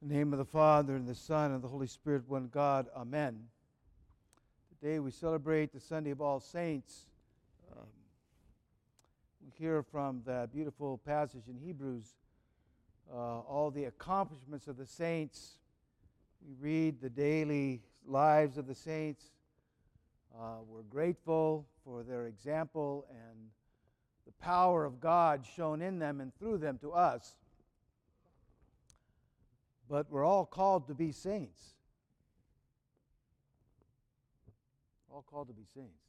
In 0.00 0.10
the 0.10 0.14
name 0.14 0.32
of 0.32 0.38
the 0.38 0.44
Father, 0.44 0.94
and 0.94 1.08
the 1.08 1.14
Son, 1.14 1.50
and 1.50 1.60
the 1.60 1.66
Holy 1.66 1.88
Spirit, 1.88 2.22
one 2.28 2.48
God. 2.54 2.86
Amen. 2.96 3.36
Today 4.78 5.00
we 5.00 5.10
celebrate 5.10 5.72
the 5.72 5.80
Sunday 5.80 6.12
of 6.12 6.20
All 6.20 6.38
Saints. 6.38 7.06
Um, 7.72 7.84
we 9.44 9.50
hear 9.58 9.82
from 9.82 10.22
the 10.24 10.48
beautiful 10.52 10.98
passage 10.98 11.48
in 11.48 11.58
Hebrews 11.58 12.14
uh, 13.12 13.40
all 13.40 13.72
the 13.72 13.86
accomplishments 13.86 14.68
of 14.68 14.76
the 14.76 14.86
saints. 14.86 15.54
We 16.46 16.54
read 16.60 17.00
the 17.00 17.10
daily 17.10 17.82
lives 18.06 18.56
of 18.56 18.68
the 18.68 18.76
saints. 18.76 19.24
Uh, 20.32 20.58
we're 20.68 20.82
grateful 20.82 21.66
for 21.84 22.04
their 22.04 22.26
example 22.26 23.04
and 23.10 23.48
the 24.26 24.32
power 24.44 24.84
of 24.84 25.00
God 25.00 25.44
shown 25.56 25.82
in 25.82 25.98
them 25.98 26.20
and 26.20 26.32
through 26.38 26.58
them 26.58 26.78
to 26.82 26.92
us 26.92 27.34
but 29.88 30.10
we're 30.10 30.24
all 30.24 30.44
called 30.44 30.86
to 30.88 30.94
be 30.94 31.12
saints. 31.12 31.74
All 35.10 35.24
called 35.28 35.48
to 35.48 35.54
be 35.54 35.64
saints. 35.74 36.04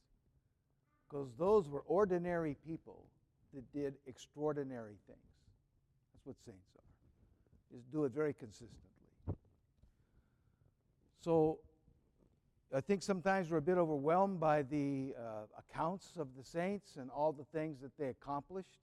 Because 1.08 1.30
those 1.38 1.68
were 1.68 1.82
ordinary 1.82 2.56
people 2.66 3.06
that 3.54 3.72
did 3.72 3.96
extraordinary 4.06 4.98
things. 5.08 5.20
That's 6.14 6.26
what 6.26 6.36
saints 6.46 6.70
are. 6.76 7.76
Just 7.76 7.92
do 7.92 8.06
it 8.06 8.12
very 8.12 8.34
consistently. 8.34 8.76
So 11.22 11.60
I 12.76 12.82
think 12.82 13.02
sometimes 13.02 13.50
we're 13.50 13.58
a 13.58 13.62
bit 13.62 13.78
overwhelmed 13.78 14.40
by 14.40 14.62
the 14.62 15.16
uh, 15.18 15.46
accounts 15.58 16.14
of 16.18 16.28
the 16.38 16.44
saints 16.44 16.98
and 16.98 17.10
all 17.10 17.32
the 17.32 17.46
things 17.46 17.82
that 17.82 17.92
they 17.98 18.10
accomplished. 18.10 18.78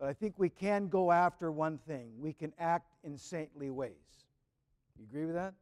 But 0.00 0.08
I 0.08 0.14
think 0.14 0.34
we 0.38 0.48
can 0.48 0.88
go 0.88 1.12
after 1.12 1.52
one 1.52 1.76
thing 1.76 2.08
we 2.18 2.32
can 2.32 2.54
act 2.58 2.88
in 3.04 3.18
saintly 3.18 3.68
ways. 3.68 3.92
You 4.98 5.04
agree 5.04 5.26
with 5.26 5.34
that? 5.34 5.52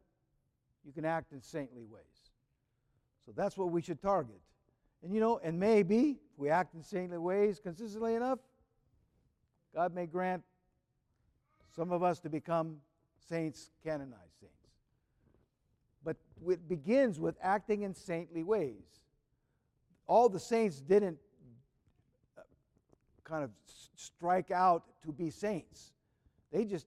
You 0.87 0.93
can 0.93 1.05
act 1.05 1.33
in 1.33 1.43
saintly 1.43 1.85
ways. 1.85 2.05
So 3.27 3.33
that's 3.37 3.59
what 3.59 3.73
we 3.73 3.83
should 3.83 4.01
target. 4.01 4.41
And 5.03 5.13
you 5.13 5.19
know, 5.19 5.41
and 5.43 5.59
maybe 5.59 6.21
if 6.33 6.39
we 6.39 6.51
act 6.51 6.75
in 6.75 6.85
saintly 6.85 7.19
ways 7.19 7.59
consistently 7.61 8.15
enough, 8.15 8.39
God 9.75 9.93
may 9.93 10.07
grant 10.07 10.45
some 11.75 11.91
of 11.91 12.05
us 12.05 12.21
to 12.21 12.29
become 12.29 12.77
saints, 13.29 13.73
canonized 13.83 14.39
saints. 14.41 14.55
But 16.05 16.17
it 16.49 16.69
begins 16.69 17.19
with 17.19 17.37
acting 17.43 17.83
in 17.83 17.93
saintly 17.93 18.45
ways. 18.45 19.03
All 20.07 20.29
the 20.29 20.41
saints 20.41 20.81
didn't 20.81 21.19
kind 23.29 23.45
of 23.45 23.51
strike 23.95 24.51
out 24.51 24.85
to 25.03 25.13
be 25.13 25.31
saints. 25.31 25.93
They 26.53 26.65
just 26.65 26.87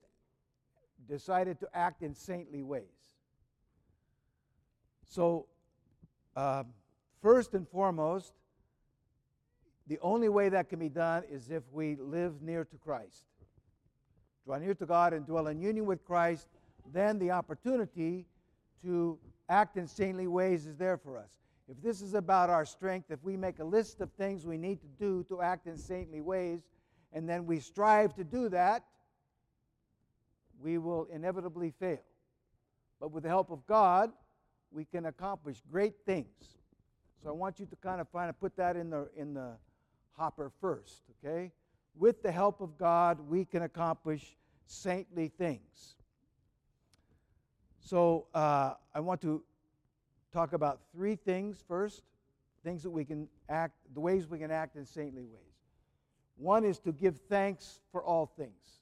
decided 1.08 1.60
to 1.60 1.68
act 1.74 2.02
in 2.02 2.14
saintly 2.14 2.62
ways. 2.62 2.82
So, 5.08 5.46
uh, 6.34 6.64
first 7.20 7.54
and 7.54 7.68
foremost, 7.68 8.32
the 9.86 9.98
only 10.00 10.28
way 10.28 10.48
that 10.48 10.68
can 10.68 10.78
be 10.78 10.88
done 10.88 11.24
is 11.30 11.50
if 11.50 11.62
we 11.72 11.96
live 11.96 12.40
near 12.40 12.64
to 12.64 12.76
Christ. 12.76 13.24
Draw 14.46 14.58
near 14.58 14.74
to 14.74 14.86
God 14.86 15.12
and 15.12 15.26
dwell 15.26 15.48
in 15.48 15.60
union 15.60 15.86
with 15.86 16.04
Christ, 16.04 16.48
then 16.92 17.18
the 17.18 17.30
opportunity 17.30 18.26
to 18.82 19.18
act 19.48 19.76
in 19.76 19.86
saintly 19.86 20.26
ways 20.26 20.66
is 20.66 20.76
there 20.76 20.96
for 20.96 21.18
us. 21.18 21.30
If 21.68 21.80
this 21.82 22.02
is 22.02 22.14
about 22.14 22.50
our 22.50 22.64
strength, 22.64 23.10
if 23.10 23.22
we 23.22 23.36
make 23.36 23.58
a 23.58 23.64
list 23.64 24.00
of 24.00 24.10
things 24.12 24.46
we 24.46 24.58
need 24.58 24.80
to 24.80 24.88
do 24.98 25.24
to 25.28 25.42
act 25.42 25.66
in 25.66 25.76
saintly 25.78 26.20
ways, 26.20 26.60
and 27.12 27.28
then 27.28 27.46
we 27.46 27.60
strive 27.60 28.14
to 28.14 28.24
do 28.24 28.48
that, 28.48 28.84
we 30.60 30.78
will 30.78 31.06
inevitably 31.12 31.70
fail. 31.70 32.02
But 33.00 33.12
with 33.12 33.22
the 33.22 33.28
help 33.28 33.50
of 33.50 33.66
God, 33.66 34.12
we 34.70 34.84
can 34.84 35.06
accomplish 35.06 35.62
great 35.70 35.94
things. 36.06 36.58
So 37.22 37.28
I 37.28 37.32
want 37.32 37.60
you 37.60 37.66
to 37.66 37.76
kind 37.76 38.00
of 38.00 38.08
find 38.08 38.28
and 38.28 38.38
put 38.38 38.56
that 38.56 38.76
in 38.76 38.90
the 38.90 39.08
in 39.16 39.34
the 39.34 39.52
hopper 40.12 40.50
first, 40.60 41.02
okay? 41.24 41.52
With 41.94 42.22
the 42.22 42.32
help 42.32 42.60
of 42.60 42.76
God, 42.78 43.18
we 43.28 43.44
can 43.44 43.62
accomplish 43.62 44.36
saintly 44.66 45.28
things. 45.28 45.96
So 47.80 48.26
uh, 48.34 48.74
I 48.94 49.00
want 49.00 49.20
to 49.22 49.42
talk 50.32 50.52
about 50.52 50.80
three 50.94 51.16
things 51.16 51.62
first 51.66 52.02
things 52.62 52.82
that 52.82 52.90
we 52.90 53.04
can 53.04 53.28
act, 53.48 53.74
the 53.94 54.00
ways 54.00 54.28
we 54.28 54.38
can 54.38 54.50
act 54.50 54.76
in 54.76 54.86
saintly 54.86 55.24
ways. 55.24 55.42
One 56.36 56.64
is 56.64 56.78
to 56.80 56.92
give 56.92 57.18
thanks 57.28 57.80
for 57.90 58.02
all 58.02 58.26
things. 58.26 58.80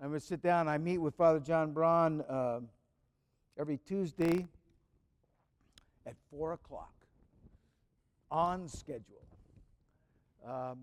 I'm 0.00 0.08
going 0.08 0.20
to 0.20 0.26
sit 0.26 0.42
down. 0.42 0.68
I 0.68 0.78
meet 0.78 0.98
with 0.98 1.14
Father 1.14 1.40
John 1.40 1.72
Braun 1.72 2.20
uh, 2.28 2.60
every 3.58 3.78
Tuesday 3.78 4.46
at 6.06 6.14
4 6.30 6.52
o'clock 6.52 6.92
on 8.30 8.68
schedule. 8.68 9.02
Um, 10.46 10.80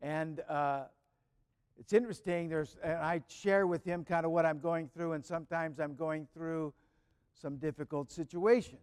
and 0.00 0.40
uh, 0.48 0.84
it's 1.78 1.92
interesting. 1.92 2.48
There's, 2.48 2.76
and 2.82 2.94
I 2.94 3.22
share 3.28 3.66
with 3.66 3.84
him 3.84 4.04
kind 4.04 4.24
of 4.24 4.32
what 4.32 4.46
I'm 4.46 4.58
going 4.58 4.88
through, 4.94 5.12
and 5.12 5.24
sometimes 5.24 5.78
I'm 5.78 5.94
going 5.94 6.26
through 6.34 6.72
some 7.40 7.56
difficult 7.56 8.10
situations. 8.10 8.80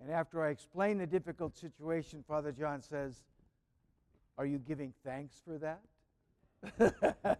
And 0.00 0.10
after 0.10 0.42
I 0.42 0.50
explain 0.50 0.98
the 0.98 1.06
difficult 1.06 1.56
situation, 1.56 2.24
Father 2.26 2.52
John 2.52 2.82
says, 2.82 3.22
Are 4.36 4.46
you 4.46 4.58
giving 4.58 4.92
thanks 5.04 5.40
for 5.44 5.58
that? 5.58 7.38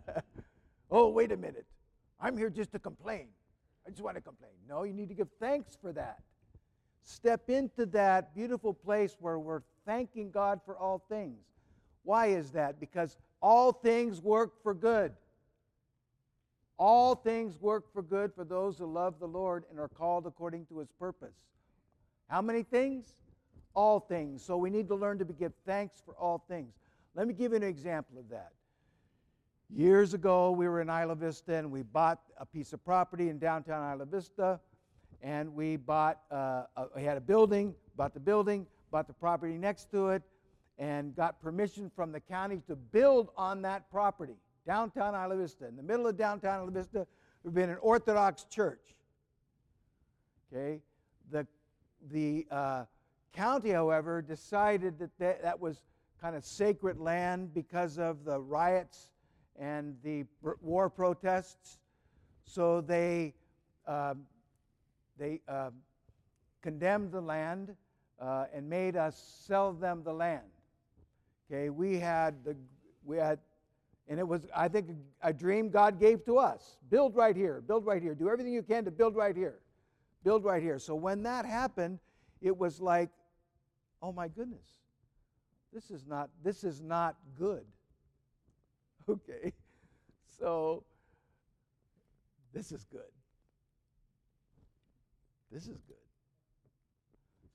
oh, 0.91 1.09
wait 1.09 1.33
a 1.33 1.37
minute. 1.37 1.67
I'm 2.21 2.37
here 2.37 2.51
just 2.51 2.73
to 2.73 2.79
complain. 2.79 3.29
I 3.87 3.91
just 3.91 4.03
want 4.03 4.17
to 4.17 4.23
complain. 4.23 4.53
No, 4.69 4.85
you 4.85 4.93
need 4.93 5.09
to 5.09 5.15
give 5.15 5.29
thanks 5.41 5.77
for 5.81 5.93
that. 5.93 6.21
Step 7.03 7.51
into 7.51 7.85
that 7.87 8.35
beautiful 8.35 8.73
place 8.73 9.17
where 9.19 9.39
we're 9.39 9.63
thanking 9.85 10.31
God 10.31 10.61
for 10.65 10.77
all 10.79 11.03
things. 11.09 11.45
Why 12.05 12.27
is 12.27 12.53
that? 12.53 12.79
Because 12.79 13.17
all 13.41 13.73
things 13.73 14.21
work 14.21 14.63
for 14.63 14.73
good. 14.73 15.13
All 16.85 17.15
things 17.15 17.61
work 17.61 17.93
for 17.93 18.03
good 18.03 18.35
for 18.35 18.43
those 18.43 18.77
who 18.77 18.87
love 18.87 19.21
the 19.21 19.29
Lord 19.29 19.63
and 19.71 19.79
are 19.79 19.87
called 19.87 20.27
according 20.27 20.67
to 20.67 20.81
his 20.81 20.89
purpose. 20.99 21.37
How 22.27 22.43
many 22.43 22.65
things? 22.65 23.15
All 23.73 24.01
things. 24.01 24.45
So 24.45 24.57
we 24.57 24.69
need 24.69 24.89
to 24.89 24.97
learn 24.97 25.17
to 25.19 25.25
give 25.25 25.53
thanks 25.65 26.03
for 26.05 26.17
all 26.17 26.45
things. 26.49 26.75
Let 27.15 27.29
me 27.29 27.35
give 27.35 27.53
you 27.53 27.59
an 27.59 27.63
example 27.63 28.19
of 28.19 28.29
that. 28.31 28.51
Years 29.71 30.13
ago, 30.13 30.51
we 30.51 30.67
were 30.67 30.81
in 30.81 30.89
Isla 30.89 31.15
Vista 31.15 31.55
and 31.55 31.71
we 31.71 31.83
bought 31.83 32.19
a 32.37 32.45
piece 32.45 32.73
of 32.73 32.85
property 32.85 33.29
in 33.29 33.39
downtown 33.39 33.93
Isla 33.93 34.07
Vista. 34.07 34.59
And 35.23 35.55
we 35.55 35.77
bought, 35.77 36.19
uh, 36.33 36.65
a, 36.77 36.87
we 36.97 37.05
had 37.05 37.17
a 37.17 37.21
building, 37.21 37.77
bought 37.95 38.13
the 38.13 38.19
building, 38.19 38.67
bought 38.91 39.07
the 39.07 39.15
property 39.15 39.57
next 39.57 39.89
to 39.93 40.09
it, 40.09 40.25
and 40.79 41.15
got 41.15 41.41
permission 41.41 41.93
from 41.95 42.11
the 42.11 42.19
county 42.19 42.61
to 42.67 42.75
build 42.75 43.29
on 43.37 43.63
that 43.63 43.89
property 43.89 44.35
downtown 44.67 45.15
Isla 45.15 45.37
Vista. 45.37 45.67
In 45.67 45.77
the 45.77 45.83
middle 45.83 46.07
of 46.07 46.17
downtown 46.17 46.63
Isla 46.63 46.71
Vista, 46.71 47.07
we've 47.43 47.55
been 47.55 47.71
an 47.71 47.79
Orthodox 47.81 48.45
church. 48.45 48.95
Okay? 50.53 50.81
The, 51.31 51.47
the 52.11 52.47
uh, 52.51 52.85
county, 53.33 53.71
however, 53.71 54.23
decided 54.23 54.99
that, 54.99 55.11
that 55.19 55.43
that 55.43 55.61
was 55.61 55.83
kind 56.21 56.37
of 56.37 56.45
sacred 56.45 56.99
land 56.99 57.53
because 57.55 57.99
of 57.99 58.25
the 58.25 58.41
riots 58.41 59.11
and 59.59 59.97
the 60.03 60.25
war 60.61 60.89
protests. 60.89 61.79
So 62.45 62.81
they, 62.81 63.35
um, 63.87 64.23
they 65.19 65.41
uh, 65.49 65.71
condemned 66.63 67.13
the 67.13 67.21
land 67.21 67.75
uh, 68.21 68.47
and 68.55 68.69
made 68.69 68.97
us 68.97 69.43
sell 69.47 69.73
them 69.73 70.03
the 70.05 70.13
land. 70.13 70.43
Okay, 71.51 71.71
we 71.71 71.99
had 71.99 72.45
the 72.45 72.57
we 73.05 73.17
had 73.17 73.41
and 74.09 74.19
it 74.19 74.27
was, 74.27 74.47
I 74.55 74.69
think, 74.69 74.89
a 75.23 75.33
dream 75.33 75.71
God 75.71 76.01
gave 76.01 76.25
to 76.27 76.39
us. 76.39 76.77
Build 76.91 77.15
right 77.15 77.37
here, 77.37 77.63
build 77.67 77.87
right 77.87 78.03
here. 78.03 78.15
Do 78.15 78.29
everything 78.29 78.53
you 78.53 78.63
can 78.63 78.85
to 78.85 78.91
build 78.91 79.15
right 79.15 79.37
here. 79.37 79.61
Build 80.25 80.45
right 80.45 80.63
here. 80.63 80.79
So 80.79 80.95
when 80.95 81.23
that 81.23 81.47
happened, 81.47 81.99
it 82.41 82.57
was 82.57 82.81
like, 82.81 83.11
oh 84.03 84.13
my 84.13 84.29
goodness, 84.29 84.67
this 85.73 85.91
is 85.91 86.07
not, 86.07 86.31
this 86.43 86.65
is 86.65 86.81
not 86.81 87.17
good. 87.39 87.65
Okay. 89.09 89.53
So 90.39 90.85
this 92.53 92.71
is 92.71 92.85
good. 92.85 93.01
This 95.51 95.65
is 95.65 95.81
good. 95.89 95.97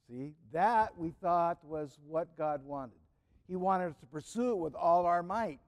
See, 0.07 0.33
that 0.51 0.97
we 0.97 1.11
thought 1.21 1.63
was 1.63 1.97
what 2.07 2.37
God 2.37 2.63
wanted. 2.65 2.99
He 3.47 3.55
wanted 3.55 3.91
us 3.91 3.97
to 4.01 4.05
pursue 4.05 4.51
it 4.51 4.57
with 4.57 4.75
all 4.75 5.05
our 5.05 5.23
might. 5.23 5.59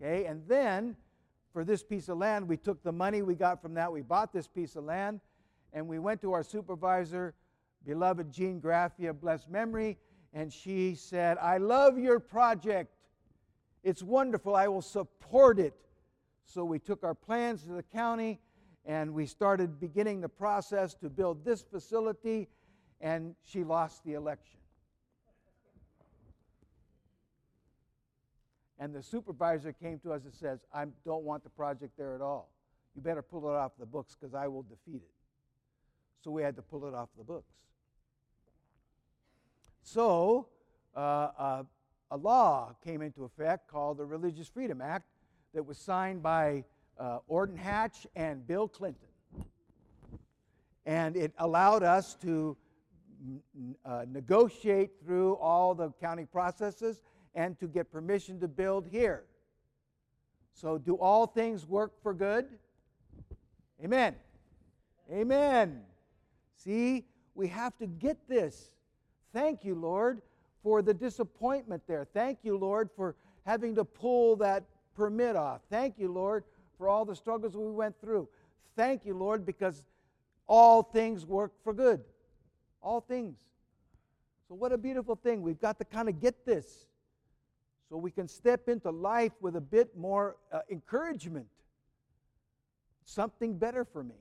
Okay, 0.00 0.24
and 0.24 0.42
then 0.48 0.96
for 1.52 1.64
this 1.64 1.82
piece 1.82 2.08
of 2.08 2.18
land, 2.18 2.48
we 2.48 2.56
took 2.56 2.82
the 2.82 2.92
money 2.92 3.22
we 3.22 3.34
got 3.34 3.60
from 3.60 3.74
that, 3.74 3.92
we 3.92 4.00
bought 4.00 4.32
this 4.32 4.48
piece 4.48 4.76
of 4.76 4.84
land, 4.84 5.20
and 5.72 5.86
we 5.86 5.98
went 5.98 6.20
to 6.22 6.32
our 6.32 6.42
supervisor, 6.42 7.34
beloved 7.84 8.32
Jean 8.32 8.60
Graffia, 8.60 9.18
blessed 9.18 9.50
memory, 9.50 9.98
and 10.32 10.52
she 10.52 10.94
said, 10.94 11.38
I 11.38 11.58
love 11.58 11.98
your 11.98 12.20
project. 12.20 12.94
It's 13.82 14.02
wonderful. 14.02 14.54
I 14.54 14.68
will 14.68 14.82
support 14.82 15.58
it. 15.58 15.74
So 16.44 16.64
we 16.64 16.78
took 16.78 17.04
our 17.04 17.14
plans 17.14 17.62
to 17.64 17.72
the 17.72 17.82
county 17.82 18.40
and 18.84 19.12
we 19.12 19.26
started 19.26 19.78
beginning 19.78 20.20
the 20.20 20.28
process 20.28 20.94
to 20.94 21.10
build 21.10 21.44
this 21.44 21.62
facility, 21.62 22.48
and 23.00 23.34
she 23.44 23.62
lost 23.62 24.02
the 24.04 24.14
election. 24.14 24.58
And 28.80 28.94
the 28.94 29.02
supervisor 29.02 29.74
came 29.74 29.98
to 30.00 30.12
us 30.12 30.24
and 30.24 30.32
says, 30.32 30.60
I 30.72 30.86
don't 31.04 31.22
want 31.22 31.44
the 31.44 31.50
project 31.50 31.92
there 31.98 32.14
at 32.14 32.22
all. 32.22 32.50
You 32.96 33.02
better 33.02 33.20
pull 33.20 33.46
it 33.50 33.54
off 33.54 33.72
the 33.78 33.84
books 33.84 34.16
because 34.18 34.34
I 34.34 34.48
will 34.48 34.62
defeat 34.62 35.02
it. 35.02 35.12
So 36.24 36.30
we 36.30 36.42
had 36.42 36.56
to 36.56 36.62
pull 36.62 36.86
it 36.86 36.94
off 36.94 37.10
the 37.16 37.22
books. 37.22 37.52
So 39.82 40.48
uh, 40.96 40.98
uh, 40.98 41.62
a 42.10 42.16
law 42.16 42.74
came 42.82 43.02
into 43.02 43.24
effect 43.24 43.68
called 43.68 43.98
the 43.98 44.06
Religious 44.06 44.48
Freedom 44.48 44.80
Act 44.80 45.04
that 45.52 45.62
was 45.62 45.76
signed 45.76 46.22
by 46.22 46.64
uh, 46.98 47.18
Orrin 47.28 47.56
Hatch 47.56 48.06
and 48.16 48.46
Bill 48.46 48.66
Clinton. 48.66 49.08
And 50.86 51.16
it 51.16 51.32
allowed 51.38 51.82
us 51.82 52.14
to 52.22 52.56
uh, 53.84 54.06
negotiate 54.10 54.92
through 55.04 55.34
all 55.34 55.74
the 55.74 55.90
county 56.00 56.24
processes 56.24 57.02
and 57.34 57.58
to 57.60 57.66
get 57.66 57.90
permission 57.92 58.40
to 58.40 58.48
build 58.48 58.86
here. 58.86 59.24
So, 60.52 60.78
do 60.78 60.94
all 60.96 61.26
things 61.26 61.66
work 61.66 61.92
for 62.02 62.12
good? 62.12 62.46
Amen. 63.82 64.14
Amen. 65.10 65.82
See, 66.56 67.06
we 67.34 67.48
have 67.48 67.76
to 67.78 67.86
get 67.86 68.28
this. 68.28 68.74
Thank 69.32 69.64
you, 69.64 69.74
Lord, 69.74 70.20
for 70.62 70.82
the 70.82 70.92
disappointment 70.92 71.82
there. 71.86 72.06
Thank 72.12 72.38
you, 72.42 72.58
Lord, 72.58 72.90
for 72.94 73.16
having 73.46 73.74
to 73.76 73.84
pull 73.84 74.36
that 74.36 74.64
permit 74.94 75.36
off. 75.36 75.62
Thank 75.70 75.98
you, 75.98 76.12
Lord, 76.12 76.44
for 76.76 76.88
all 76.88 77.04
the 77.04 77.16
struggles 77.16 77.56
we 77.56 77.70
went 77.70 77.98
through. 78.00 78.28
Thank 78.76 79.06
you, 79.06 79.14
Lord, 79.14 79.46
because 79.46 79.84
all 80.46 80.82
things 80.82 81.24
work 81.24 81.52
for 81.62 81.72
good. 81.72 82.02
All 82.82 83.00
things. 83.00 83.38
So, 84.48 84.54
what 84.54 84.72
a 84.72 84.78
beautiful 84.78 85.16
thing. 85.16 85.42
We've 85.42 85.60
got 85.60 85.78
to 85.78 85.84
kind 85.84 86.08
of 86.08 86.20
get 86.20 86.44
this 86.44 86.86
so 87.90 87.96
we 87.96 88.12
can 88.12 88.28
step 88.28 88.68
into 88.68 88.90
life 88.90 89.32
with 89.40 89.56
a 89.56 89.60
bit 89.60 89.96
more 89.96 90.36
uh, 90.52 90.60
encouragement. 90.70 91.48
Something 93.04 93.58
better 93.58 93.84
for 93.84 94.04
me. 94.04 94.14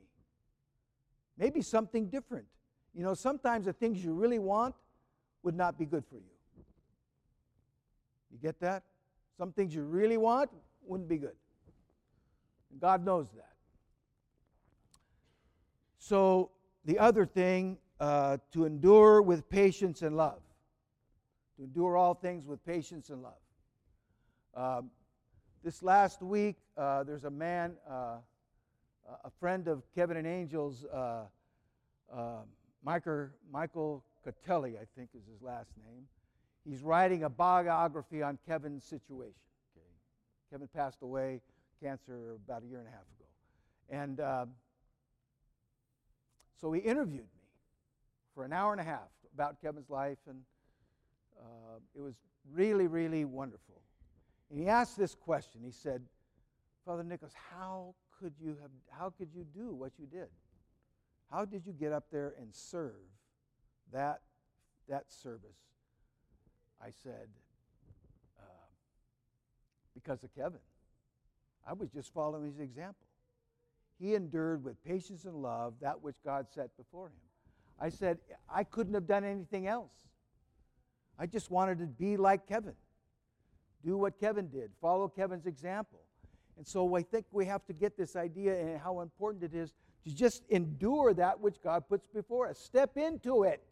Maybe 1.38 1.62
something 1.62 2.08
different. 2.08 2.48
You 2.96 3.04
know, 3.04 3.14
sometimes 3.14 3.68
the 3.68 3.74
things 3.74 4.04
you 4.04 4.14
really 4.14 4.40
want 4.40 4.74
would 5.44 5.56
not 5.56 5.78
be 5.78 5.86
good 5.86 6.04
for 6.10 6.16
you. 6.16 6.64
You 8.32 8.40
get 8.42 8.60
that? 8.62 8.84
Some 9.38 9.52
things 9.52 9.76
you 9.76 9.84
really 9.84 10.18
want 10.18 10.50
wouldn't 10.84 11.08
be 11.08 11.18
good. 11.18 11.36
God 12.80 13.06
knows 13.06 13.30
that. 13.36 13.54
So, 16.00 16.50
the 16.86 16.98
other 16.98 17.26
thing, 17.26 17.78
uh, 18.00 18.38
to 18.54 18.66
endure 18.66 19.22
with 19.22 19.48
patience 19.48 20.02
and 20.02 20.18
love. 20.18 20.42
To 21.58 21.64
endure 21.64 21.98
all 21.98 22.16
things 22.16 22.48
with 22.48 22.66
patience 22.66 23.10
and 23.12 23.22
love. 23.22 23.34
Um, 24.56 24.90
this 25.64 25.84
last 25.84 26.22
week, 26.22 26.58
uh, 26.78 27.04
there's 27.04 27.26
a 27.26 27.30
man, 27.30 27.74
uh, 27.90 28.18
a 29.24 29.30
friend 29.40 29.68
of 29.68 29.84
Kevin 29.94 30.18
and 30.18 30.28
Angel's, 30.28 30.86
uh, 30.86 31.24
uh, 32.14 32.42
Michael, 32.84 33.30
Michael 33.52 34.04
I 34.28 34.86
think 34.96 35.10
is 35.16 35.26
his 35.32 35.42
last 35.42 35.72
name. 35.78 36.04
He's 36.64 36.82
writing 36.84 37.24
a 37.24 37.30
biography 37.30 38.22
on 38.22 38.38
Kevin's 38.46 38.84
situation. 38.84 39.34
Okay. 39.76 39.88
Kevin 40.52 40.68
passed 40.68 41.02
away, 41.02 41.42
cancer, 41.82 42.36
about 42.46 42.64
a 42.64 42.68
year 42.68 42.80
and 42.80 42.88
a 42.88 42.92
half 42.92 43.02
ago. 43.02 44.02
And 44.04 44.20
um, 44.20 44.50
so 46.62 46.72
he 46.72 46.82
interviewed 46.82 47.22
me 47.22 47.48
for 48.36 48.46
an 48.46 48.54
hour 48.54 48.72
and 48.72 48.82
a 48.82 48.84
half 48.84 49.10
about 49.34 49.62
Kevin's 49.62 49.90
life, 49.90 50.20
and 50.28 50.42
uh, 51.40 51.80
it 51.96 52.02
was 52.02 52.14
really, 52.54 52.88
really 52.88 53.26
wonderful. 53.26 53.82
And 54.50 54.60
he 54.60 54.68
asked 54.68 54.98
this 54.98 55.16
question. 55.16 55.62
He 55.64 55.72
said, 55.72 56.02
Father 56.86 57.04
Nicholas, 57.04 57.34
how 57.52 57.94
could 58.20 58.34
you 58.42 58.58
have 58.62 58.72
how 58.90 59.10
could 59.10 59.30
you 59.34 59.46
do 59.56 59.74
what 59.74 59.94
you 59.98 60.06
did? 60.06 60.28
How 61.32 61.46
did 61.46 61.66
you 61.66 61.74
get 61.74 61.94
up 61.94 62.06
there 62.12 62.34
and 62.40 62.54
serve 62.54 62.96
that 63.94 64.22
that 64.88 65.12
service? 65.12 65.58
I 66.82 66.90
said, 67.04 67.28
uh, 68.40 68.68
because 69.94 70.24
of 70.24 70.34
Kevin. 70.34 70.60
I 71.68 71.74
was 71.74 71.90
just 71.90 72.14
following 72.14 72.46
his 72.46 72.60
example. 72.60 73.06
He 74.00 74.16
endured 74.16 74.64
with 74.64 74.82
patience 74.84 75.26
and 75.26 75.36
love 75.36 75.74
that 75.82 76.02
which 76.02 76.16
God 76.24 76.48
set 76.50 76.76
before 76.78 77.08
him. 77.08 77.14
I 77.80 77.90
said, 77.90 78.18
I 78.54 78.64
couldn't 78.64 78.94
have 78.94 79.08
done 79.08 79.24
anything 79.24 79.68
else. 79.68 79.92
I 81.18 81.26
just 81.26 81.52
wanted 81.52 81.80
to 81.80 81.86
be 81.86 82.18
like 82.18 82.48
Kevin. 82.48 82.74
Do 83.86 83.98
what 83.98 84.20
Kevin 84.20 84.48
did, 84.50 84.72
follow 84.82 85.08
Kevin's 85.08 85.46
example. 85.46 86.00
And 86.58 86.68
so 86.68 86.96
I 86.96 87.02
think 87.02 87.26
we 87.32 87.46
have 87.46 87.66
to 87.68 87.74
get 87.74 87.98
this 87.98 88.18
idea 88.18 88.60
and 88.60 88.80
how 88.80 89.00
important 89.00 89.44
it 89.44 89.56
is 89.56 89.74
to 90.04 90.14
just 90.14 90.44
endure 90.50 91.14
that 91.14 91.40
which 91.40 91.62
God 91.64 91.88
puts 91.88 92.06
before 92.08 92.50
us. 92.50 92.60
Step 92.60 92.98
into 92.98 93.44
it. 93.44 93.64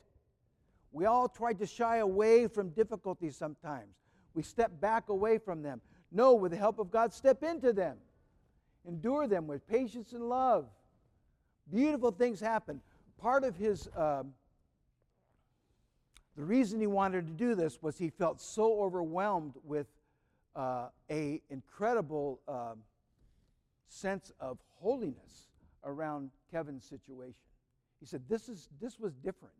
We 0.93 1.05
all 1.05 1.27
try 1.27 1.53
to 1.53 1.65
shy 1.65 1.97
away 1.97 2.47
from 2.47 2.69
difficulties 2.69 3.35
sometimes. 3.35 3.93
We 4.33 4.43
step 4.43 4.71
back 4.79 5.09
away 5.09 5.37
from 5.37 5.61
them. 5.61 5.81
No, 6.11 6.33
with 6.35 6.51
the 6.51 6.57
help 6.57 6.79
of 6.79 6.89
God, 6.89 7.13
step 7.13 7.43
into 7.43 7.73
them. 7.73 7.97
Endure 8.87 9.27
them 9.27 9.47
with 9.47 9.67
patience 9.67 10.13
and 10.13 10.29
love. 10.29 10.67
Beautiful 11.69 12.11
things 12.11 12.39
happen. 12.39 12.79
Part 13.19 13.43
of 13.43 13.57
his, 13.57 13.89
um, 13.97 14.33
the 16.37 16.43
reason 16.43 16.79
he 16.79 16.87
wanted 16.87 17.27
to 17.27 17.33
do 17.33 17.55
this 17.55 17.81
was 17.81 17.97
he 17.97 18.09
felt 18.09 18.39
so 18.39 18.81
overwhelmed 18.81 19.55
with 19.65 19.87
uh, 20.57 20.87
a 21.11 21.41
incredible 21.49 22.41
um, 22.47 22.79
sense 23.87 24.31
of 24.39 24.57
holiness 24.79 25.49
around 25.85 26.31
Kevin's 26.51 26.83
situation. 26.85 27.35
He 27.99 28.05
said, 28.05 28.23
"This 28.27 28.49
is 28.49 28.67
this 28.81 28.99
was 28.99 29.13
different. 29.13 29.53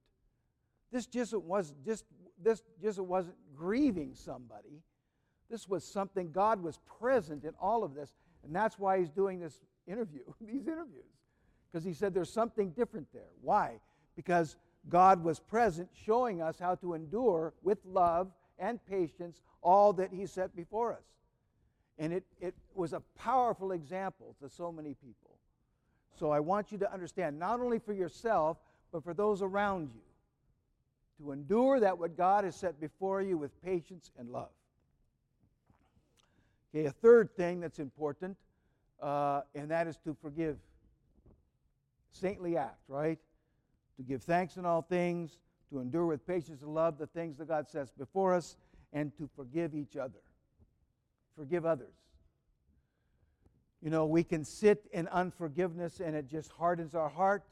This 0.91 1.05
just 1.05 1.33
was 1.33 1.73
just 1.85 2.05
this 2.41 2.63
just 2.81 2.99
wasn't 2.99 3.37
grieving 3.55 4.15
somebody. 4.15 4.81
This 5.49 5.67
was 5.67 5.83
something 5.85 6.31
God 6.31 6.61
was 6.61 6.79
present 6.99 7.43
in 7.43 7.53
all 7.61 7.83
of 7.83 7.93
this, 7.93 8.13
and 8.43 8.53
that's 8.53 8.77
why 8.77 8.99
he's 8.99 9.09
doing 9.09 9.39
this 9.39 9.61
interview, 9.87 10.21
these 10.41 10.67
interviews, 10.67 11.05
because 11.71 11.85
he 11.85 11.93
said 11.93 12.13
there's 12.13 12.33
something 12.33 12.71
different 12.71 13.07
there. 13.13 13.29
Why? 13.41 13.79
Because 14.15 14.57
God 14.89 15.23
was 15.23 15.39
present, 15.39 15.89
showing 15.93 16.41
us 16.41 16.59
how 16.59 16.75
to 16.75 16.93
endure 16.95 17.53
with 17.61 17.77
love 17.85 18.31
and 18.59 18.83
patience 18.85 19.41
all 19.61 19.93
that 19.93 20.11
He 20.11 20.25
set 20.25 20.55
before 20.55 20.93
us. 20.93 21.05
And 21.99 22.13
it, 22.13 22.23
it 22.39 22.53
was 22.75 22.93
a 22.93 23.01
powerful 23.17 23.71
example 23.71 24.35
to 24.41 24.49
so 24.49 24.71
many 24.71 24.93
people. 24.93 25.37
So 26.19 26.31
I 26.31 26.39
want 26.39 26.71
you 26.71 26.77
to 26.79 26.91
understand, 26.91 27.37
not 27.37 27.59
only 27.59 27.79
for 27.79 27.93
yourself, 27.93 28.57
but 28.91 29.03
for 29.03 29.13
those 29.13 29.41
around 29.41 29.89
you, 29.93 30.01
to 31.19 31.31
endure 31.31 31.79
that 31.79 31.97
what 31.97 32.15
God 32.15 32.43
has 32.43 32.55
set 32.55 32.79
before 32.79 33.21
you 33.21 33.37
with 33.37 33.59
patience 33.63 34.11
and 34.17 34.29
love. 34.29 34.49
Okay, 36.69 36.85
a 36.85 36.91
third 36.91 37.35
thing 37.35 37.59
that's 37.59 37.79
important, 37.79 38.37
uh, 39.01 39.41
and 39.55 39.71
that 39.71 39.87
is 39.87 39.97
to 40.03 40.15
forgive. 40.21 40.57
Saintly 42.11 42.57
act, 42.57 42.81
right? 42.87 43.19
To 43.97 44.03
give 44.03 44.23
thanks 44.23 44.57
in 44.57 44.65
all 44.65 44.81
things, 44.81 45.37
to 45.69 45.79
endure 45.79 46.05
with 46.05 46.25
patience 46.25 46.61
and 46.61 46.73
love 46.73 46.97
the 46.97 47.07
things 47.07 47.37
that 47.37 47.47
God 47.47 47.67
sets 47.67 47.91
before 47.91 48.33
us, 48.33 48.55
and 48.93 49.15
to 49.17 49.29
forgive 49.35 49.75
each 49.75 49.97
other. 49.97 50.19
Forgive 51.35 51.65
others. 51.65 51.93
You 53.81 53.89
know, 53.89 54.05
we 54.05 54.23
can 54.23 54.43
sit 54.43 54.87
in 54.91 55.07
unforgiveness 55.09 55.99
and 55.99 56.15
it 56.15 56.27
just 56.27 56.51
hardens 56.51 56.95
our 56.95 57.09
heart 57.09 57.43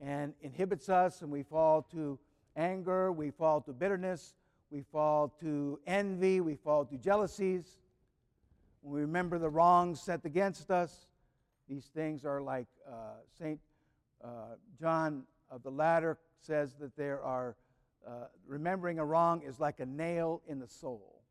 and 0.00 0.34
inhibits 0.42 0.88
us, 0.88 1.22
and 1.22 1.30
we 1.30 1.42
fall 1.42 1.82
to 1.92 2.18
anger, 2.56 3.12
we 3.12 3.30
fall 3.30 3.60
to 3.62 3.72
bitterness, 3.72 4.34
we 4.70 4.82
fall 4.90 5.32
to 5.40 5.78
envy, 5.86 6.40
we 6.40 6.56
fall 6.56 6.84
to 6.84 6.96
jealousies. 6.96 7.78
When 8.80 8.94
we 8.94 9.00
remember 9.02 9.38
the 9.38 9.48
wrongs 9.48 10.00
set 10.00 10.24
against 10.24 10.70
us, 10.70 11.06
these 11.68 11.84
things 11.94 12.24
are 12.24 12.40
like 12.40 12.66
uh, 12.86 13.20
St. 13.38 13.60
Uh, 14.22 14.56
John 14.78 15.22
of 15.52 15.62
the 15.62 15.70
Ladder 15.70 16.18
says 16.40 16.74
that 16.80 16.96
there 16.96 17.22
are 17.22 17.56
uh, 18.06 18.26
remembering 18.46 18.98
a 18.98 19.04
wrong 19.04 19.42
is 19.42 19.60
like 19.60 19.78
a 19.78 19.86
nail 19.86 20.42
in 20.48 20.58
the 20.58 20.66
soul, 20.66 21.22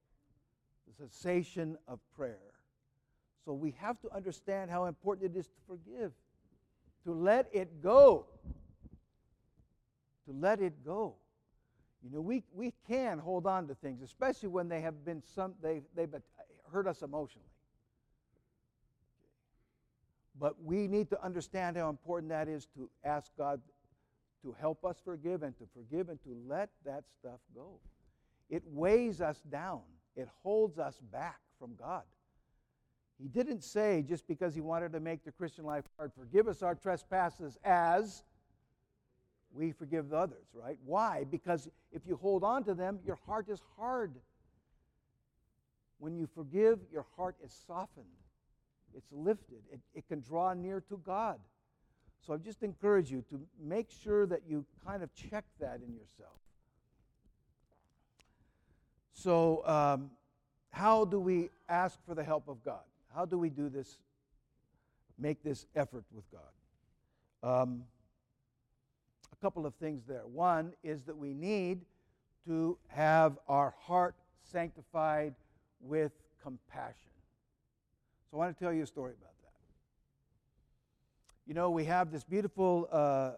the 0.87 1.07
cessation 1.07 1.77
of 1.87 1.99
prayer. 2.15 2.37
So 3.43 3.53
we 3.53 3.73
have 3.79 3.99
to 4.01 4.15
understand 4.15 4.69
how 4.69 4.85
important 4.85 5.35
it 5.35 5.39
is 5.39 5.47
to 5.47 5.59
forgive, 5.67 6.11
to 7.03 7.13
let 7.13 7.49
it 7.51 7.81
go. 7.81 8.27
To 10.27 10.31
let 10.31 10.61
it 10.61 10.85
go. 10.85 11.15
You 12.03 12.11
know, 12.11 12.21
we, 12.21 12.43
we 12.53 12.73
can 12.87 13.17
hold 13.17 13.47
on 13.47 13.67
to 13.67 13.75
things, 13.75 14.01
especially 14.03 14.49
when 14.49 14.69
they 14.69 14.81
have 14.81 15.03
been 15.03 15.21
some, 15.35 15.55
they, 15.61 15.81
they've 15.95 16.13
hurt 16.71 16.87
us 16.87 17.01
emotionally. 17.01 17.47
But 20.39 20.63
we 20.63 20.87
need 20.87 21.09
to 21.09 21.23
understand 21.23 21.77
how 21.77 21.89
important 21.89 22.29
that 22.29 22.47
is 22.47 22.67
to 22.75 22.89
ask 23.03 23.31
God 23.37 23.59
to 24.43 24.55
help 24.59 24.83
us 24.83 24.97
forgive 25.03 25.43
and 25.43 25.57
to 25.57 25.63
forgive 25.73 26.09
and 26.09 26.21
to 26.23 26.35
let 26.47 26.69
that 26.85 27.03
stuff 27.19 27.39
go. 27.55 27.79
It 28.49 28.63
weighs 28.65 29.21
us 29.21 29.41
down, 29.49 29.81
it 30.15 30.27
holds 30.43 30.79
us 30.79 31.01
back 31.11 31.39
from 31.59 31.75
God. 31.75 32.03
He 33.21 33.27
didn't 33.27 33.63
say 33.63 34.03
just 34.07 34.27
because 34.27 34.55
he 34.55 34.61
wanted 34.61 34.91
to 34.93 34.99
make 34.99 35.23
the 35.23 35.31
Christian 35.31 35.63
life 35.63 35.83
hard, 35.97 36.11
forgive 36.17 36.47
us 36.47 36.63
our 36.63 36.73
trespasses 36.73 37.57
as 37.63 38.23
we 39.53 39.71
forgive 39.71 40.09
the 40.09 40.17
others, 40.17 40.47
right? 40.53 40.77
Why? 40.85 41.25
Because 41.29 41.69
if 41.91 42.07
you 42.07 42.15
hold 42.15 42.43
on 42.43 42.63
to 42.63 42.73
them, 42.73 42.99
your 43.05 43.19
heart 43.27 43.47
is 43.49 43.61
hard. 43.77 44.13
When 45.99 46.15
you 46.15 46.27
forgive, 46.33 46.79
your 46.91 47.05
heart 47.15 47.35
is 47.43 47.53
softened, 47.67 48.05
it's 48.95 49.11
lifted, 49.11 49.61
it, 49.71 49.79
it 49.93 50.07
can 50.07 50.21
draw 50.21 50.53
near 50.53 50.81
to 50.89 50.97
God. 51.05 51.39
So 52.25 52.33
I 52.33 52.37
just 52.37 52.61
encourage 52.61 53.11
you 53.11 53.23
to 53.29 53.41
make 53.59 53.89
sure 54.03 54.25
that 54.27 54.41
you 54.47 54.65
kind 54.85 55.01
of 55.01 55.13
check 55.15 55.43
that 55.59 55.81
in 55.85 55.93
yourself. 55.93 56.37
So, 59.13 59.65
um, 59.67 60.11
how 60.69 61.05
do 61.05 61.19
we 61.19 61.49
ask 61.67 61.99
for 62.05 62.15
the 62.15 62.23
help 62.23 62.47
of 62.47 62.63
God? 62.63 62.81
How 63.13 63.25
do 63.25 63.37
we 63.37 63.49
do 63.49 63.69
this, 63.69 63.97
make 65.19 65.43
this 65.43 65.65
effort 65.75 66.05
with 66.11 66.23
God? 66.31 67.61
Um, 67.61 67.83
a 69.31 69.35
couple 69.35 69.65
of 69.65 69.73
things 69.75 70.03
there. 70.07 70.25
One 70.25 70.73
is 70.83 71.03
that 71.03 71.17
we 71.17 71.33
need 71.33 71.81
to 72.45 72.77
have 72.87 73.37
our 73.47 73.73
heart 73.79 74.15
sanctified 74.43 75.35
with 75.81 76.11
compassion. 76.41 77.11
So 78.29 78.37
I 78.37 78.45
want 78.45 78.57
to 78.57 78.63
tell 78.63 78.73
you 78.73 78.83
a 78.83 78.87
story 78.87 79.13
about. 79.19 79.30
You 81.47 81.55
know, 81.55 81.71
we 81.71 81.85
have 81.85 82.11
this 82.11 82.23
beautiful 82.23 82.87
uh, 82.91 83.31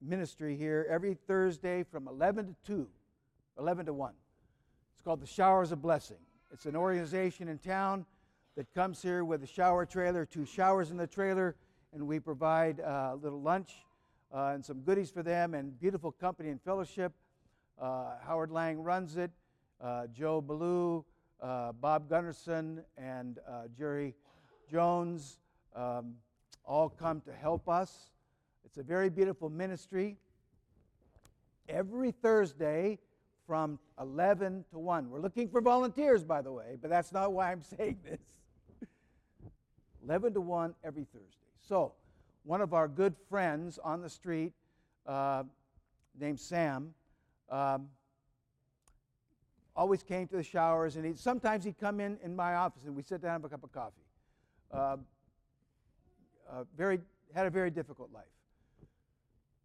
ministry 0.00 0.56
here 0.56 0.86
every 0.88 1.14
Thursday 1.14 1.82
from 1.82 2.06
11 2.06 2.46
to 2.46 2.54
2, 2.64 2.88
11 3.58 3.86
to 3.86 3.92
1. 3.92 4.12
It's 4.94 5.02
called 5.02 5.20
the 5.20 5.26
Showers 5.26 5.72
of 5.72 5.82
Blessing. 5.82 6.18
It's 6.52 6.66
an 6.66 6.76
organization 6.76 7.48
in 7.48 7.58
town 7.58 8.06
that 8.56 8.72
comes 8.74 9.02
here 9.02 9.24
with 9.24 9.42
a 9.42 9.46
shower 9.46 9.84
trailer, 9.84 10.24
two 10.24 10.46
showers 10.46 10.92
in 10.92 10.96
the 10.96 11.06
trailer, 11.06 11.56
and 11.92 12.06
we 12.06 12.20
provide 12.20 12.78
uh, 12.78 13.10
a 13.14 13.16
little 13.20 13.42
lunch 13.42 13.72
uh, 14.32 14.52
and 14.54 14.64
some 14.64 14.78
goodies 14.82 15.10
for 15.10 15.24
them 15.24 15.54
and 15.54 15.78
beautiful 15.80 16.12
company 16.12 16.50
and 16.50 16.62
fellowship. 16.62 17.12
Uh, 17.80 18.12
Howard 18.24 18.52
Lang 18.52 18.84
runs 18.84 19.16
it. 19.16 19.32
Uh, 19.80 20.06
Joe 20.06 20.40
Ballou, 20.40 21.04
uh, 21.42 21.72
Bob 21.72 22.08
Gunnarsson, 22.08 22.84
and 22.96 23.40
Jerry 23.76 24.14
Jones 24.70 25.38
um, 25.74 26.14
all 26.68 26.90
come 26.90 27.20
to 27.22 27.32
help 27.32 27.68
us. 27.68 28.10
It's 28.64 28.76
a 28.76 28.82
very 28.82 29.08
beautiful 29.08 29.48
ministry. 29.48 30.18
Every 31.68 32.12
Thursday 32.12 32.98
from 33.46 33.78
11 33.98 34.66
to 34.70 34.78
1. 34.78 35.10
We're 35.10 35.20
looking 35.20 35.48
for 35.48 35.62
volunteers, 35.62 36.22
by 36.22 36.42
the 36.42 36.52
way, 36.52 36.76
but 36.80 36.90
that's 36.90 37.12
not 37.12 37.32
why 37.32 37.50
I'm 37.50 37.62
saying 37.78 37.98
this. 38.04 38.20
11 40.04 40.34
to 40.34 40.40
1 40.42 40.74
every 40.84 41.04
Thursday. 41.04 41.46
So, 41.66 41.94
one 42.44 42.60
of 42.60 42.74
our 42.74 42.86
good 42.86 43.14
friends 43.28 43.78
on 43.82 44.02
the 44.02 44.10
street 44.10 44.52
uh, 45.06 45.44
named 46.18 46.38
Sam 46.38 46.94
um, 47.50 47.88
always 49.74 50.02
came 50.02 50.28
to 50.28 50.36
the 50.36 50.42
showers, 50.42 50.96
and 50.96 51.06
he, 51.06 51.14
sometimes 51.14 51.64
he'd 51.64 51.78
come 51.78 52.00
in 52.00 52.18
in 52.22 52.36
my 52.36 52.54
office, 52.54 52.84
and 52.84 52.94
we'd 52.94 53.08
sit 53.08 53.22
down 53.22 53.36
and 53.36 53.42
have 53.42 53.50
a 53.50 53.54
cup 53.54 53.64
of 53.64 53.72
coffee. 53.72 54.04
Uh, 54.70 54.96
very, 56.76 57.00
had 57.34 57.46
a 57.46 57.50
very 57.50 57.70
difficult 57.70 58.10
life. 58.12 58.24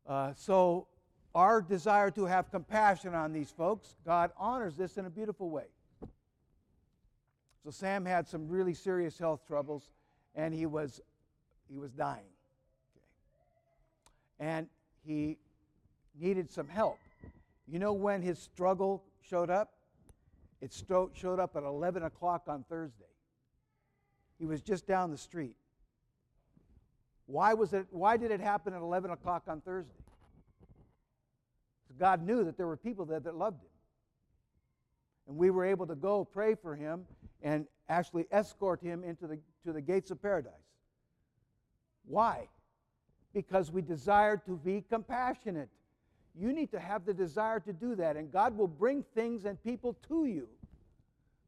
Uh, 0.08 0.34
so, 0.36 0.88
our 1.36 1.62
desire 1.62 2.12
to 2.12 2.26
have 2.26 2.52
compassion 2.52 3.16
on 3.16 3.34
these 3.34 3.50
folks, 3.50 3.96
God 4.06 4.32
honors 4.38 4.76
this 4.76 4.98
in 4.98 5.06
a 5.06 5.10
beautiful 5.10 5.50
way. 5.50 5.66
So, 7.64 7.72
Sam 7.72 8.06
had 8.06 8.28
some 8.28 8.48
really 8.50 8.74
serious 8.74 9.18
health 9.18 9.48
troubles, 9.48 9.90
and 10.36 10.54
he 10.54 10.66
was, 10.66 11.02
he 11.70 11.78
was 11.78 11.92
dying. 11.92 12.26
Okay. 14.40 14.52
And 14.52 14.68
he 15.06 15.38
needed 16.20 16.52
some 16.52 16.68
help. 16.68 17.00
You 17.68 17.80
know 17.80 17.94
when 17.94 18.22
his 18.22 18.40
struggle 18.40 19.04
showed 19.22 19.50
up? 19.50 19.74
It 20.62 20.74
showed 21.14 21.40
up 21.40 21.56
at 21.56 21.64
11 21.64 22.04
o'clock 22.04 22.44
on 22.48 22.64
Thursday. 22.70 23.04
He 24.40 24.46
was 24.46 24.62
just 24.62 24.88
down 24.88 25.12
the 25.12 25.18
street. 25.18 25.56
Why, 27.26 27.54
was 27.54 27.74
it, 27.74 27.88
why 27.92 28.18
did 28.18 28.32
it 28.32 28.42
happen 28.42 28.74
at 28.74 28.82
11 28.82 29.12
o'clock 29.12 29.44
on 29.48 29.62
Thursday? 29.62 29.94
God 32.00 32.26
knew 32.26 32.44
that 32.44 32.58
there 32.58 32.68
were 32.68 32.78
people 32.78 33.06
there 33.06 33.20
that 33.20 33.36
loved 33.36 33.62
him. 33.62 33.70
And 35.28 35.38
we 35.38 35.50
were 35.52 35.64
able 35.64 35.88
to 35.88 35.96
go 35.96 36.26
pray 36.26 36.56
for 36.56 36.76
him 36.76 37.06
and 37.42 37.66
actually 37.88 38.26
escort 38.32 38.82
him 38.82 39.04
into 39.04 39.28
the, 39.28 39.40
to 39.66 39.72
the 39.72 39.82
gates 39.82 40.12
of 40.12 40.22
paradise. 40.22 40.54
Why? 42.06 42.48
Because 43.34 43.72
we 43.72 43.82
desire 43.82 44.38
to 44.46 44.58
be 44.58 44.84
compassionate. 44.90 45.70
You 46.36 46.52
need 46.52 46.72
to 46.72 46.80
have 46.80 47.06
the 47.06 47.14
desire 47.14 47.60
to 47.62 47.74
do 47.74 47.96
that, 47.96 48.18
and 48.18 48.32
God 48.32 48.58
will 48.58 48.68
bring 48.68 49.04
things 49.14 49.46
and 49.46 49.62
people 49.64 49.96
to 50.08 50.26
you. 50.26 50.48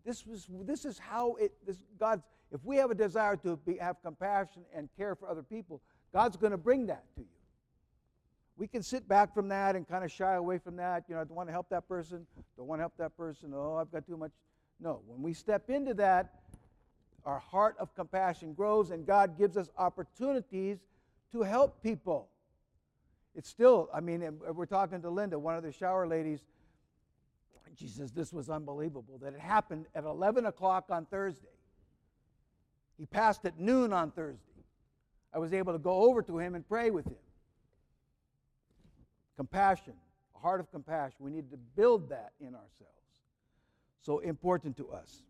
This, 0.06 0.26
was, 0.26 0.48
this 0.66 0.86
is 0.86 1.00
how 1.00 1.36
it, 1.36 1.52
this, 1.66 1.78
God's, 2.00 2.24
if 2.52 2.64
we 2.64 2.78
have 2.78 2.92
a 2.92 2.96
desire 2.96 3.36
to 3.38 3.58
be, 3.58 3.78
have 3.78 4.02
compassion 4.04 4.64
and 4.74 4.90
care 4.98 5.16
for 5.16 5.28
other 5.30 5.44
people, 5.44 5.82
God's 6.14 6.38
going 6.38 6.52
to 6.52 6.58
bring 6.58 6.86
that 6.88 7.04
to 7.16 7.22
you. 7.22 7.28
We 8.58 8.68
can 8.68 8.84
sit 8.84 9.08
back 9.08 9.34
from 9.34 9.50
that 9.50 9.76
and 9.76 9.88
kind 9.88 10.06
of 10.06 10.12
shy 10.12 10.36
away 10.36 10.60
from 10.60 10.78
that. 10.78 11.04
You 11.10 11.16
know, 11.16 11.22
I 11.22 11.24
don't 11.26 11.36
want 11.36 11.50
to 11.50 11.54
help 11.54 11.70
that 11.70 11.88
person, 11.88 12.26
don't 12.56 12.68
want 12.68 12.80
to 12.80 12.84
help 12.84 12.94
that 12.98 13.18
person. 13.18 13.52
Oh, 13.54 13.76
I've 13.76 13.92
got 13.92 14.08
too 14.08 14.16
much. 14.16 14.32
No, 14.80 15.02
when 15.08 15.22
we 15.22 15.34
step 15.34 15.70
into 15.70 15.94
that, 15.96 16.34
our 17.26 17.40
heart 17.40 17.76
of 17.80 17.94
compassion 17.96 18.54
grows 18.54 18.92
and 18.92 19.06
God 19.06 19.38
gives 19.38 19.58
us 19.58 19.70
opportunities 19.78 20.78
to 21.32 21.42
help 21.42 21.82
people. 21.84 22.30
It's 23.34 23.50
still, 23.50 23.90
I 23.94 24.00
mean, 24.00 24.40
we're 24.54 24.66
talking 24.66 25.02
to 25.02 25.10
Linda, 25.10 25.38
one 25.38 25.56
of 25.56 25.64
the 25.64 25.72
shower 25.74 26.08
ladies. 26.08 26.40
She 27.78 27.88
says 27.88 28.14
this 28.14 28.32
was 28.32 28.50
unbelievable 28.50 29.18
that 29.22 29.34
it 29.34 29.40
happened 29.42 29.88
at 29.94 30.06
11 30.06 30.46
o'clock 30.46 30.86
on 30.90 31.06
Thursday. 31.08 31.50
He 32.98 33.06
passed 33.06 33.46
at 33.46 33.60
noon 33.60 33.92
on 33.94 34.12
Thursday. 34.12 34.42
I 35.34 35.40
was 35.40 35.54
able 35.54 35.74
to 35.74 35.80
go 35.80 36.04
over 36.04 36.22
to 36.22 36.40
him 36.40 36.56
and 36.56 36.68
pray 36.68 36.92
with 36.92 37.06
him. 37.06 37.18
Compassion, 39.36 39.94
a 40.36 40.40
heart 40.40 40.62
of 40.62 40.72
compassion. 40.72 41.18
We 41.20 41.32
need 41.32 41.52
to 41.52 41.58
build 41.76 42.10
that 42.10 42.32
in 42.40 42.56
ourselves. 42.56 42.94
So 44.02 44.20
important 44.20 44.78
to 44.78 44.90
us. 44.92 45.24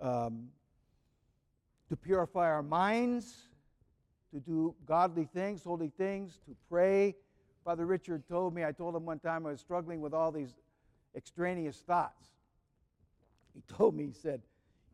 Um, 0.00 0.48
to 1.88 1.96
purify 1.96 2.46
our 2.46 2.62
minds, 2.62 3.48
to 4.32 4.40
do 4.40 4.74
godly 4.86 5.28
things, 5.32 5.62
holy 5.62 5.92
things, 5.96 6.40
to 6.46 6.56
pray. 6.68 7.14
Father 7.64 7.86
Richard 7.86 8.26
told 8.28 8.54
me, 8.54 8.64
I 8.64 8.72
told 8.72 8.96
him 8.96 9.04
one 9.04 9.18
time 9.18 9.46
I 9.46 9.50
was 9.50 9.60
struggling 9.60 10.00
with 10.00 10.14
all 10.14 10.32
these 10.32 10.54
extraneous 11.14 11.78
thoughts. 11.86 12.26
He 13.54 13.62
told 13.74 13.94
me, 13.94 14.06
he 14.06 14.12
said, 14.12 14.42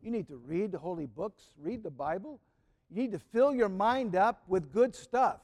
You 0.03 0.11
need 0.11 0.27
to 0.27 0.35
read 0.35 0.71
the 0.71 0.77
holy 0.77 1.05
books, 1.05 1.43
read 1.57 1.81
the 1.81 1.89
Bible. 1.89 2.39
You 2.89 3.01
need 3.01 3.13
to 3.13 3.19
fill 3.19 3.55
your 3.55 3.69
mind 3.69 4.15
up 4.15 4.43
with 4.47 4.71
good 4.71 4.93
stuff 4.93 5.39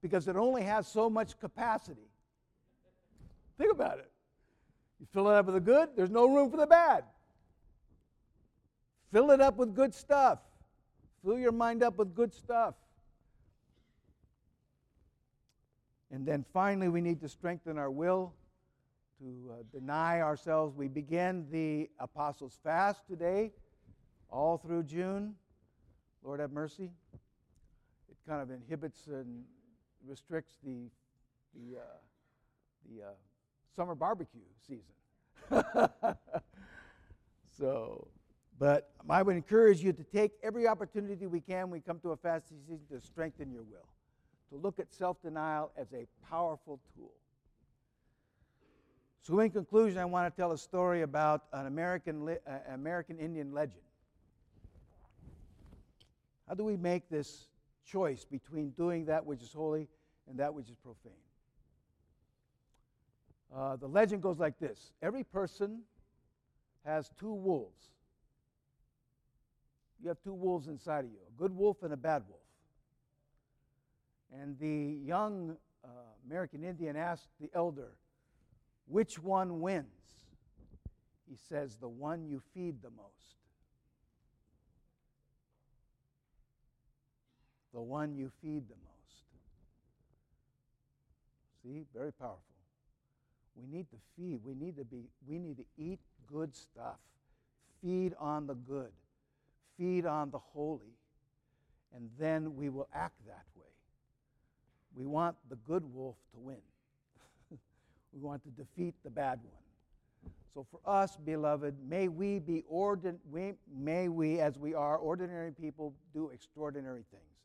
because 0.00 0.28
it 0.28 0.36
only 0.36 0.62
has 0.62 0.86
so 0.86 1.10
much 1.10 1.38
capacity. 1.40 2.08
Think 3.58 3.72
about 3.72 3.98
it. 3.98 4.10
You 5.00 5.06
fill 5.12 5.28
it 5.28 5.34
up 5.34 5.46
with 5.46 5.56
the 5.56 5.60
good, 5.60 5.90
there's 5.96 6.10
no 6.10 6.32
room 6.32 6.50
for 6.50 6.56
the 6.56 6.66
bad. 6.66 7.04
Fill 9.12 9.30
it 9.32 9.40
up 9.40 9.56
with 9.56 9.74
good 9.74 9.92
stuff. 9.94 10.38
Fill 11.24 11.38
your 11.38 11.52
mind 11.52 11.82
up 11.82 11.98
with 11.98 12.14
good 12.14 12.32
stuff. 12.32 12.74
And 16.10 16.26
then 16.26 16.44
finally, 16.52 16.88
we 16.88 17.00
need 17.00 17.20
to 17.20 17.28
strengthen 17.28 17.78
our 17.78 17.90
will 17.90 18.32
to 19.18 19.50
uh, 19.50 19.54
deny 19.72 20.20
ourselves. 20.20 20.76
We 20.76 20.88
begin 20.88 21.46
the 21.50 21.90
Apostles' 21.98 22.58
Fast 22.62 23.06
today, 23.06 23.52
all 24.30 24.58
through 24.58 24.84
June. 24.84 25.34
Lord 26.22 26.40
have 26.40 26.52
mercy. 26.52 26.90
It 28.10 28.16
kind 28.28 28.42
of 28.42 28.50
inhibits 28.50 29.06
and 29.06 29.44
restricts 30.06 30.56
the, 30.64 30.90
the, 31.54 31.78
uh, 31.78 31.82
the 32.88 33.02
uh, 33.04 33.10
summer 33.74 33.94
barbecue 33.94 34.40
season. 34.66 34.82
so, 37.58 38.08
but 38.58 38.90
I 39.08 39.22
would 39.22 39.36
encourage 39.36 39.82
you 39.82 39.92
to 39.92 40.02
take 40.02 40.32
every 40.42 40.66
opportunity 40.66 41.26
we 41.26 41.40
can 41.40 41.70
when 41.70 41.70
we 41.70 41.80
come 41.80 42.00
to 42.00 42.10
a 42.10 42.16
fasting 42.16 42.58
season 42.66 42.84
to 42.90 43.00
strengthen 43.00 43.50
your 43.50 43.62
will, 43.62 43.88
to 44.50 44.56
look 44.56 44.78
at 44.78 44.92
self 44.92 45.22
denial 45.22 45.70
as 45.76 45.92
a 45.92 46.06
powerful 46.28 46.80
tool. 46.94 47.12
So, 49.22 49.38
in 49.40 49.50
conclusion, 49.50 49.98
I 49.98 50.06
want 50.06 50.32
to 50.32 50.40
tell 50.40 50.52
a 50.52 50.58
story 50.58 51.02
about 51.02 51.44
an 51.52 51.66
American, 51.66 52.28
uh, 52.28 52.58
American 52.72 53.18
Indian 53.18 53.52
legend. 53.52 53.82
How 56.48 56.54
do 56.54 56.64
we 56.64 56.76
make 56.76 57.08
this 57.10 57.48
choice 57.84 58.24
between 58.24 58.70
doing 58.70 59.04
that 59.06 59.24
which 59.24 59.42
is 59.42 59.52
holy 59.52 59.88
and 60.28 60.38
that 60.38 60.52
which 60.52 60.68
is 60.68 60.76
profane. 60.76 61.12
Uh, 63.54 63.76
the 63.76 63.86
legend 63.86 64.22
goes 64.22 64.38
like 64.38 64.58
this 64.58 64.92
Every 65.02 65.24
person 65.24 65.80
has 66.84 67.10
two 67.18 67.32
wolves. 67.32 67.86
You 70.02 70.08
have 70.08 70.20
two 70.22 70.34
wolves 70.34 70.68
inside 70.68 71.04
of 71.04 71.10
you 71.10 71.18
a 71.26 71.38
good 71.38 71.56
wolf 71.56 71.82
and 71.82 71.92
a 71.92 71.96
bad 71.96 72.22
wolf. 72.28 72.40
And 74.32 74.58
the 74.58 74.98
young 75.04 75.56
uh, 75.82 75.88
American 76.26 76.62
Indian 76.62 76.96
asked 76.96 77.28
the 77.40 77.50
elder, 77.54 77.96
Which 78.86 79.18
one 79.18 79.60
wins? 79.60 79.86
He 81.28 81.36
says, 81.48 81.76
The 81.76 81.88
one 81.88 82.26
you 82.26 82.42
feed 82.54 82.82
the 82.82 82.90
most. 82.90 83.37
The 87.72 87.80
one 87.80 88.14
you 88.14 88.30
feed 88.42 88.68
the 88.68 88.74
most. 88.74 88.88
See, 91.62 91.84
very 91.94 92.12
powerful. 92.12 92.42
We 93.54 93.66
need 93.66 93.86
to 93.90 93.96
feed. 94.16 94.40
We 94.44 94.54
need 94.54 94.76
to 94.76 94.84
be, 94.84 95.04
we 95.26 95.38
need 95.38 95.58
to 95.58 95.64
eat 95.76 95.98
good 96.32 96.54
stuff. 96.54 96.98
Feed 97.82 98.14
on 98.18 98.46
the 98.46 98.54
good. 98.54 98.90
Feed 99.76 100.06
on 100.06 100.30
the 100.30 100.38
holy. 100.38 100.94
And 101.94 102.08
then 102.18 102.56
we 102.56 102.68
will 102.68 102.88
act 102.94 103.14
that 103.26 103.44
way. 103.56 103.66
We 104.94 105.06
want 105.06 105.36
the 105.48 105.56
good 105.56 105.84
wolf 105.92 106.16
to 106.32 106.38
win. 106.38 106.56
we 108.12 108.20
want 108.20 108.42
to 108.44 108.50
defeat 108.50 108.94
the 109.04 109.10
bad 109.10 109.40
one. 109.42 110.32
So 110.54 110.66
for 110.70 110.80
us, 110.90 111.16
beloved, 111.16 111.74
may 111.88 112.08
we 112.08 112.38
be 112.38 112.64
ordin- 112.72 113.18
may 113.76 114.08
we, 114.08 114.40
as 114.40 114.58
we 114.58 114.74
are 114.74 114.96
ordinary 114.96 115.52
people, 115.52 115.94
do 116.12 116.30
extraordinary 116.30 117.04
things 117.10 117.37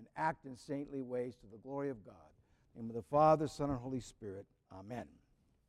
and 0.00 0.08
act 0.16 0.46
in 0.46 0.56
saintly 0.56 1.02
ways 1.02 1.36
to 1.36 1.46
the 1.46 1.58
glory 1.58 1.90
of 1.90 2.02
God. 2.06 2.14
In 2.74 2.88
the 2.88 2.94
name 2.94 2.96
of 2.96 3.04
the 3.04 3.08
Father, 3.10 3.46
Son, 3.46 3.68
and 3.68 3.78
Holy 3.78 4.00
Spirit. 4.00 4.46
Amen. 4.72 5.04